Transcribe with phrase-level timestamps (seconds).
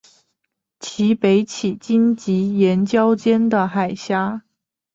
[0.79, 4.41] 其北起荆棘岩礁间的海峡。